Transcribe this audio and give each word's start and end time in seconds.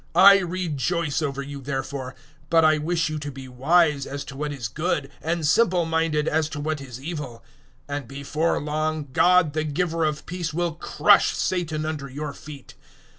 I 0.15 0.39
rejoice 0.39 1.21
over 1.21 1.43
you, 1.43 1.61
therefore, 1.61 2.15
but 2.49 2.65
I 2.65 2.79
wish 2.79 3.07
you 3.07 3.19
to 3.19 3.29
be 3.31 3.47
wise 3.47 4.07
as 4.07 4.25
to 4.25 4.35
what 4.35 4.51
is 4.51 4.67
good, 4.67 5.11
and 5.21 5.45
simple 5.45 5.85
minded 5.85 6.27
as 6.27 6.49
to 6.49 6.59
what 6.59 6.81
is 6.81 6.99
evil. 6.99 7.43
016:020 7.87 7.97
And 7.97 8.07
before 8.07 8.59
long, 8.59 9.09
God 9.13 9.53
the 9.53 9.63
giver 9.63 10.03
of 10.03 10.25
peace 10.25 10.55
will 10.55 10.73
crush 10.73 11.35
Satan 11.37 11.85
under 11.85 12.09
your 12.09 12.33
feet. 12.33 12.73